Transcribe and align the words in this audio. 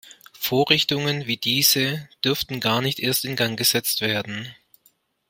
Vorrichtungen 0.39 1.27
wie 1.27 1.37
diese 1.37 2.09
dürften 2.25 2.59
gar 2.59 2.81
nicht 2.81 2.99
erst 2.99 3.23
in 3.23 3.35
Gang 3.35 3.55
gesetzt 3.55 4.01
werden. 4.01 4.51